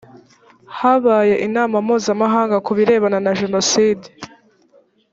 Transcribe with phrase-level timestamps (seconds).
[0.77, 4.05] habaye inama mpuzamahanga ku birebana na jenoside.